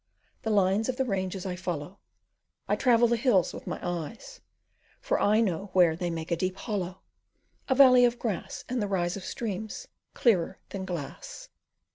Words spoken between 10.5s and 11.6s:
than glass.